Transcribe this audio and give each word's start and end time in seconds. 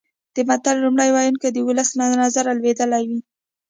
د 0.35 0.37
متل 0.49 0.75
لومړی 0.83 1.09
ویونکی 1.11 1.49
د 1.51 1.57
ولس 1.67 1.89
له 1.99 2.05
نظره 2.23 2.51
لویدلی 2.57 3.03
وي 3.09 3.19